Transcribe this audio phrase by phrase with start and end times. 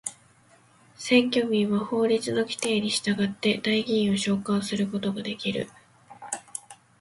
[0.95, 5.69] 選挙民は法律の規定に従って代議員を召還することができる。